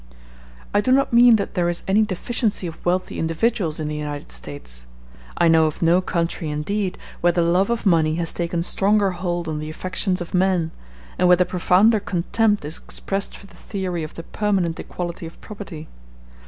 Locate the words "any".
1.87-2.01